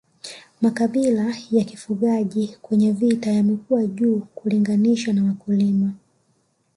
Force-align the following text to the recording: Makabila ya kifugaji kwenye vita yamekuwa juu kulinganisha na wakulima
Makabila 0.61 1.35
ya 1.51 1.63
kifugaji 1.63 2.57
kwenye 2.61 2.91
vita 2.91 3.31
yamekuwa 3.31 3.85
juu 3.85 4.19
kulinganisha 4.19 5.13
na 5.13 5.23
wakulima 5.23 5.93